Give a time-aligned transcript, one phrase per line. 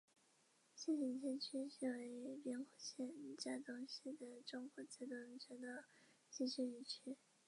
[0.75, 3.07] 社停车区是位于兵库县
[3.37, 5.83] 加东市的中国自动车道
[6.31, 7.15] 之休息区。